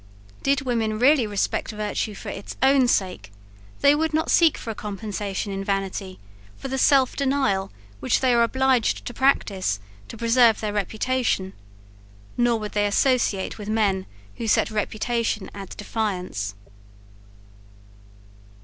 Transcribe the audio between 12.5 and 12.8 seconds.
would